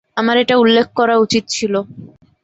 [0.17, 1.73] আমার এটা উল্লেখ করা উচিত ছিল।